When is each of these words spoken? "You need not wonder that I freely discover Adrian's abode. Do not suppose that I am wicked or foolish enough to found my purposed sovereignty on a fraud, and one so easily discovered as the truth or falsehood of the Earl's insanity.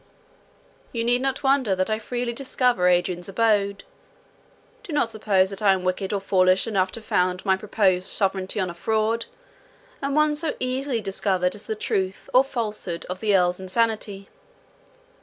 "You 0.91 1.03
need 1.03 1.21
not 1.21 1.43
wonder 1.43 1.75
that 1.75 1.91
I 1.91 1.99
freely 1.99 2.33
discover 2.33 2.87
Adrian's 2.87 3.29
abode. 3.29 3.83
Do 4.81 4.93
not 4.93 5.11
suppose 5.11 5.51
that 5.51 5.61
I 5.61 5.73
am 5.73 5.83
wicked 5.83 6.11
or 6.11 6.19
foolish 6.19 6.65
enough 6.65 6.91
to 6.93 7.01
found 7.03 7.45
my 7.45 7.55
purposed 7.55 8.11
sovereignty 8.11 8.59
on 8.59 8.71
a 8.71 8.73
fraud, 8.73 9.25
and 10.01 10.15
one 10.15 10.35
so 10.35 10.55
easily 10.59 11.01
discovered 11.01 11.53
as 11.53 11.67
the 11.67 11.75
truth 11.75 12.31
or 12.33 12.43
falsehood 12.43 13.05
of 13.11 13.19
the 13.19 13.35
Earl's 13.37 13.59
insanity. 13.59 14.27